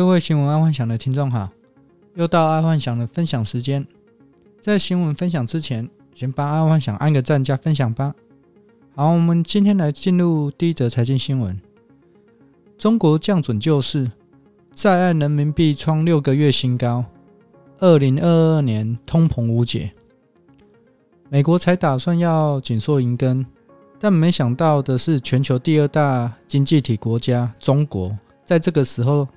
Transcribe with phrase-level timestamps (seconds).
[0.00, 1.50] 各位新闻爱幻想的听众好，
[2.14, 3.86] 又到爱幻想的分享时间。
[4.58, 8.14] 在新闻分享之前，先帮爱幻想按个赞加分享吧。
[8.94, 11.60] 好，我们今天来进入第一则财经新闻：
[12.78, 14.10] 中国降准救市，
[14.72, 17.04] 在岸人民币创六个月新高，
[17.78, 19.92] 二零二二年通膨无解。
[21.28, 23.44] 美国才打算要紧缩银根，
[23.98, 29.28] 但没想到的是，全球第二大经济体国家中国，在这个时候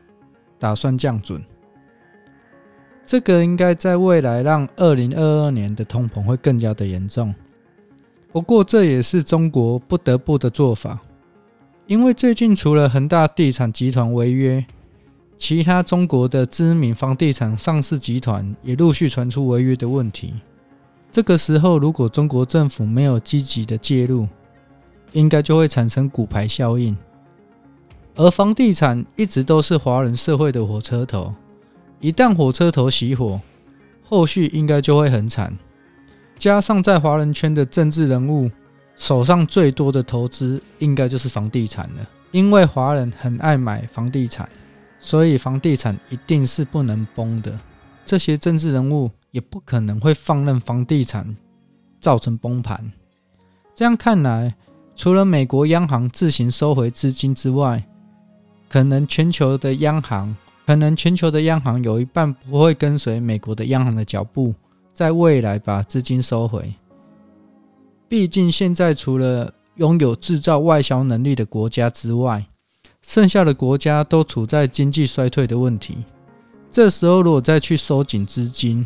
[0.63, 1.43] 打算降准。
[3.05, 7.35] 这个应该在未来让二零二二年的通膨会更加的严重。
[8.31, 11.01] 不过，这也是中国不得不的做法，
[11.85, 14.65] 因为最近除了恒大地产集团违约，
[15.37, 20.35] 其他中国的知名房地产上市集团也陆续传出违约的问题。
[21.11, 24.29] 这个时候，如果中国政府没有积极的介入，
[25.11, 26.95] 应该就会产生骨牌效应。
[28.15, 31.33] 而房地产一直都是华人社会的火车头，
[31.99, 33.39] 一旦火车头熄火，
[34.03, 35.57] 后续应该就会很惨。
[36.37, 38.49] 加上在华人圈的政治人物
[38.95, 42.07] 手上最多的投资，应该就是房地产了。
[42.31, 44.47] 因为华人很爱买房地产，
[44.99, 47.57] 所以房地产一定是不能崩的。
[48.05, 49.11] 这些政治人物。
[49.33, 51.35] 也不可能会放任房地产
[51.99, 52.91] 造成崩盘。
[53.73, 54.53] 这样看来，
[54.95, 57.83] 除了美国央行自行收回资金之外，
[58.73, 60.35] 可能全球的央行，
[60.65, 64.51] 可能全球的央行有一半不会跟随美国的央行的脚步，
[64.95, 66.73] 在未来把资金收回。
[68.09, 72.47] 毕竟现在除了拥有制造外销能力的国家之外，
[73.03, 75.97] 剩下的国家都处在经济衰退的问题。
[76.71, 78.83] 这时候如果再去收紧资金，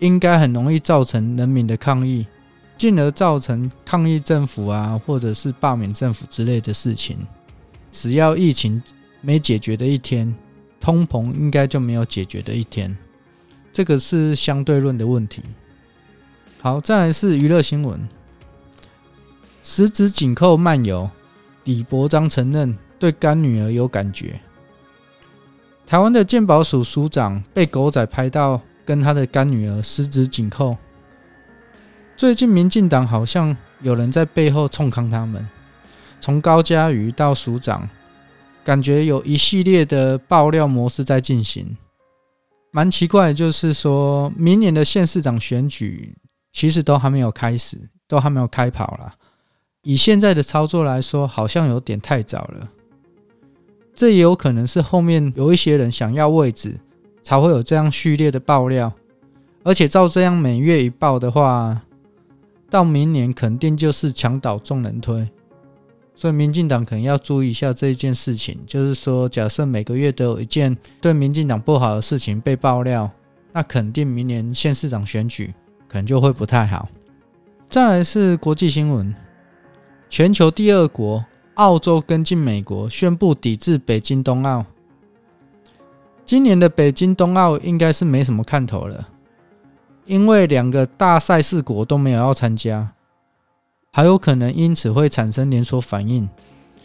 [0.00, 2.26] 应该很容易造成人民的抗议，
[2.76, 7.16] 进而造成抗议政府啊，或者是罢免政府之类的事情。
[7.98, 8.82] 只要疫情
[9.22, 10.34] 没解决的一天，
[10.78, 12.96] 通膨应该就没有解决的一天。
[13.72, 15.42] 这个是相对论的问题。
[16.60, 18.06] 好，再来是娱乐新闻：
[19.62, 21.10] 十指紧扣漫游，
[21.64, 24.40] 李伯璋承认对干女儿有感觉。
[25.86, 28.60] 台湾的鉴宝署署长被狗仔拍到。
[28.86, 30.76] 跟他的干女儿十指紧扣。
[32.16, 35.44] 最近民进党好像有人在背后冲康他们，
[36.20, 37.88] 从高嘉瑜到署长，
[38.64, 41.76] 感觉有一系列的爆料模式在进行。
[42.72, 46.14] 蛮奇怪，就是说明年的县市长选举
[46.52, 49.14] 其实都还没有开始，都还没有开跑了。
[49.82, 52.68] 以现在的操作来说，好像有点太早了。
[53.94, 56.80] 这也有可能是后面有一些人想要位置。
[57.22, 58.92] 才会有这样序列的爆料，
[59.64, 61.82] 而且照这样每月一爆的话，
[62.70, 65.28] 到明年肯定就是墙倒众人推，
[66.16, 68.58] 所以民进党可能要注意一下这一件事情。
[68.66, 73.08] 就是说，假设每个月都有一件对民进党不好的事情被爆料，
[73.52, 75.54] 那肯定明年县市长选举
[75.86, 76.88] 可能就会不太好。
[77.68, 79.14] 再来是国际新闻，
[80.08, 81.24] 全球第二国
[81.54, 84.64] 澳洲跟进美国宣布抵制北京冬奥。
[86.24, 89.08] 今年的北京冬奥应该是没什么看头了，
[90.06, 92.92] 因为两个大赛事国都没有要参加，
[93.96, 96.28] 还有可能因此会产生连锁反应。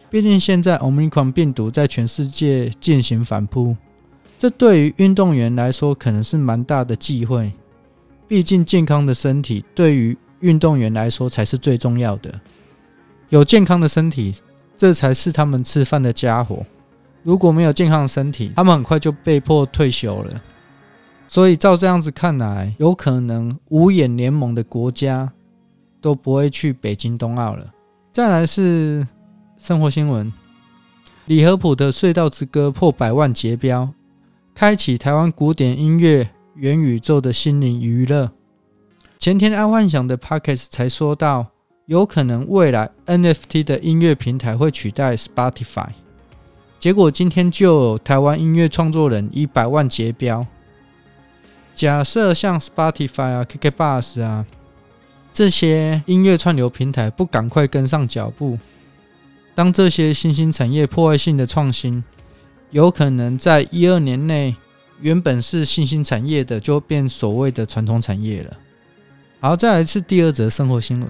[0.09, 3.75] 毕竟现在 Omicron 病毒在全世界进行反扑，
[4.39, 7.51] 这对于运动员来说可能是蛮大的忌讳。
[8.29, 12.33] 毕竟健康的身体对于运动员来说才是最重要的，
[13.27, 14.35] 有健康的身体，
[14.77, 16.65] 这才是他们吃饭的家伙。
[17.23, 20.41] 如果没有健康的身体，他们很快就被迫退休了。
[21.27, 25.33] 所以照这样子看来，有可能五眼联盟的国家
[26.01, 27.71] 都不会去北京冬奥了。
[28.11, 29.07] 再来是
[29.57, 30.33] 生活新闻：
[31.27, 33.89] 李合谱的《隧道之歌》破百万节标，
[34.53, 38.31] 开启台湾古典音乐元宇宙的心灵娱乐。
[39.17, 41.47] 前天爱幻想的 Podcast 才说到，
[41.85, 45.89] 有可能未来 NFT 的音乐平台会取代 Spotify。
[46.79, 50.45] 结果今天就有台湾音乐创作人以百万结标。
[51.75, 54.45] 假设像 Spotify 啊、KKBOX 啊
[55.33, 58.59] 这些音乐串流平台不赶快跟上脚步，
[59.55, 62.03] 当这些新兴产业破坏性的创新，
[62.71, 64.55] 有可能在一二年内，
[64.99, 68.57] 原本是新兴产业的就变所谓的传统产业了。
[69.39, 71.09] 好，再来一次第二则生活新闻：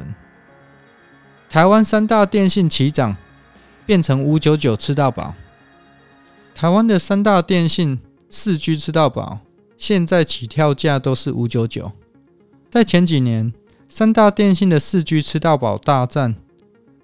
[1.50, 3.18] 台湾三大电信齐涨，
[3.85, 5.33] 变成五九九吃到饱。
[6.53, 9.39] 台湾的三大电信四 G 吃到饱，
[9.77, 11.91] 现在起跳价都是五九九。
[12.69, 13.51] 在前几年，
[13.94, 16.34] 三大电信的四 G 吃到饱大战，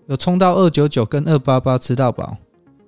[0.05, 2.37] 有冲到二九九跟二八八吃到饱。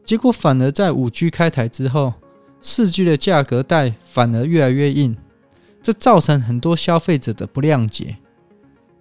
[0.06, 2.14] 结果反而在五 G 开台之后，
[2.62, 5.18] 四 G 的价格带反而越来越硬，
[5.84, 8.16] 这造成很多消费者的不谅解。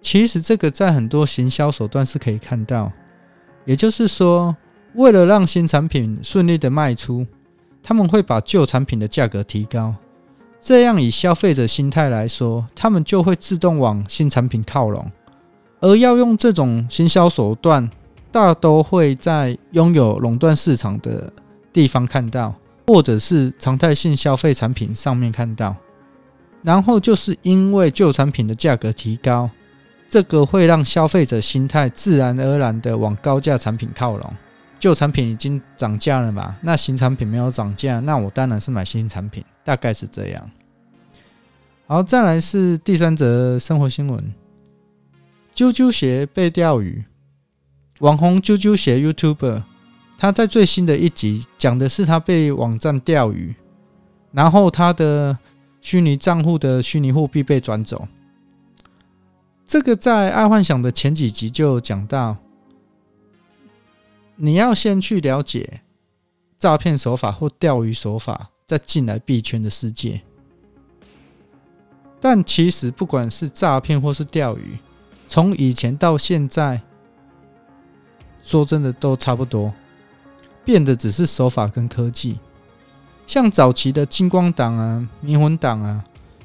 [0.01, 2.91] 其实这个在很多行销手段是可以看到，
[3.63, 4.57] 也就是说，
[4.95, 7.25] 为了让新产品顺利的卖出，
[7.81, 9.95] 他们会把旧产品的价格提高，
[10.61, 15.05] 这样以消费者心态来说，他们就会自动往新产品靠拢。
[15.79, 17.89] 而要用这种行销手段，
[18.31, 21.31] 大都会在拥有垄断市场的
[21.71, 22.53] 地方看到，
[22.85, 25.75] 或者是常态性消费产品上面看到。
[26.61, 29.49] 然后就是因为旧产品的价格提高，
[30.09, 34.33] 这个会让消费者心态自然而然的往高价产品靠拢。
[34.79, 40.49] 旧产品已经涨价了嘛，那新产品没有涨价，那我当然是买新产品，大概是这样。
[41.85, 44.33] 好，再来是第三则生活新闻。
[45.55, 47.03] 啾啾鞋被钓鱼，
[47.99, 49.63] 网红啾啾鞋 YouTuber，
[50.17, 53.55] 他在最新的一集讲的是他被网站钓鱼，
[54.31, 55.37] 然后他的
[55.81, 58.07] 虚拟账户的虚拟货币被转走。
[59.65, 62.37] 这个在爱幻想的前几集就讲到，
[64.41, 65.81] 你要先去了解
[66.57, 70.21] 诈骗手法或钓鱼手法，再进来币圈的世界。
[72.21, 74.77] 但其实不管是诈骗或是钓鱼，
[75.27, 76.81] 从以前到现在，
[78.41, 79.73] 说真的都差不多，
[80.63, 82.39] 变的只是手法跟科技。
[83.27, 86.03] 像早期的金光党啊、迷魂党啊，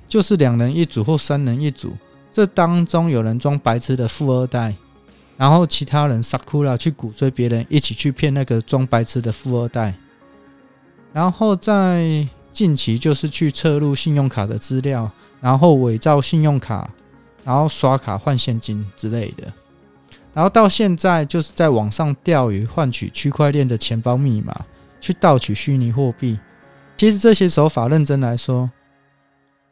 [0.08, 1.96] 就是两人一组或三人一组，
[2.32, 4.74] 这当中有人装白痴的富二代，
[5.36, 9.94] 然后其他人傻哭了去鼓吹别人一起去骗那个装白痴的富二代。
[11.12, 15.10] 然后在近期就是去侧录信用卡的资料，
[15.40, 16.90] 然后伪造信用卡。
[17.46, 19.52] 然后刷卡换现金之类的，
[20.32, 24.64] 然后到现在就是在网上钓鱼，换取区块链的钱包密码，
[24.98, 26.38] 去盗取虚拟货币。
[26.96, 28.70] 其实这些手法认真来说，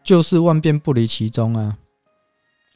[0.04, 1.78] 就是万变不离其宗啊。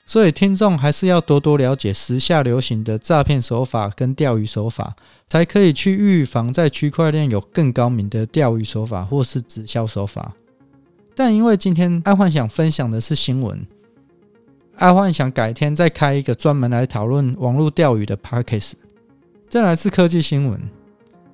[0.08, 4.94] 所以听众还是要多多了解时下流行的诈骗手法跟钓鱼手法，
[5.28, 10.32] 才可以去预防在区块链有更高明的钓鱼手法或是直销手法。
[11.16, 13.66] 但因为今天爱幻想分享的是新闻。
[14.76, 18.74] 爱幻想改天再开一个专门来讨论网络钓鱼的 podcast。
[19.48, 20.60] 再来是科技新闻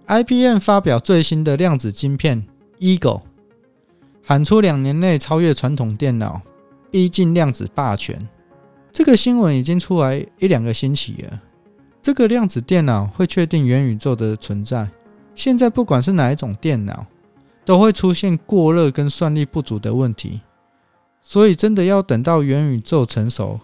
[0.06, 2.46] ，IBM 发表最新的量子晶片
[2.78, 3.22] Eagle，
[4.22, 6.40] 喊出两年内超越传统电脑，
[6.90, 8.28] 逼近量子霸权。
[8.92, 11.40] 这个新闻已经出来一两个星期了。
[12.02, 14.88] 这个量子电脑会确定元宇宙的存在。
[15.34, 17.06] 现在不管是哪一种电脑，
[17.64, 20.42] 都会出现过热跟算力不足的问题。
[21.22, 23.60] 所以，真的要等到元宇宙成熟，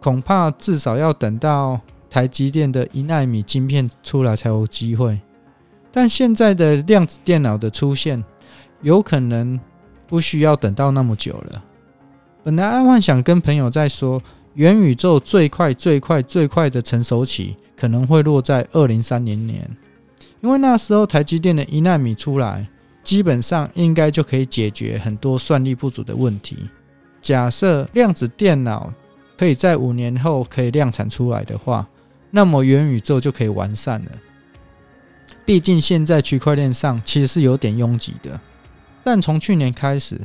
[0.00, 5.18] 恐怕至少要等到台积电的一纳米晶片出来才有机会。
[5.90, 8.22] 但现在的量子电脑的出现，
[8.82, 9.58] 有可能
[10.06, 11.64] 不需要等到那么久了。
[12.44, 14.22] 本来爱幻想跟朋友在说，
[14.56, 19.70] 元宇宙最快、最快、最快的成熟期可能会落在二零三零年，
[20.42, 22.66] 因为那时候台积电的一纳米出来。
[23.04, 26.56] 基本上应该就可以解决很多算力不足的问题。
[27.22, 28.92] 假设量子电脑
[29.38, 31.86] 可以在五年后可以量产出来的话，
[32.32, 34.10] 那么元宇宙就可以完善了。
[35.44, 38.40] 毕竟现在区块链上其实是有点拥挤的，
[39.04, 40.20] 但从去年开始，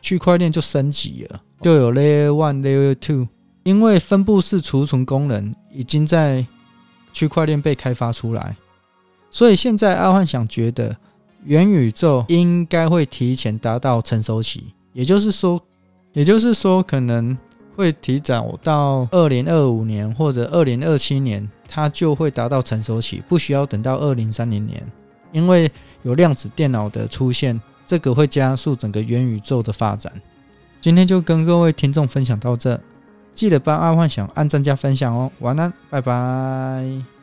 [0.00, 3.28] 区块链就升级了，就有 Layer One、Layer Two，
[3.64, 6.46] 因为分布式储存功能已经在
[7.12, 8.56] 区块链被开发出来，
[9.30, 10.96] 所以现在阿幻想觉得。
[11.46, 15.60] 元宇宙应该会提前达到成熟期，也就是说，
[16.14, 17.36] 也就是说可能
[17.76, 24.82] 会提早到二零二五年或者二零二七年，它就会达到成熟期，不需要等到二零三零年，
[25.32, 25.70] 因为
[26.02, 30.10] 有量子电脑的出现，这个会加速整个元宇宙的发展。
[30.80, 32.80] 今天就跟各位听众分享到这，
[33.34, 37.13] 记得帮阿幻想按赞加分享哦，晚安，拜拜。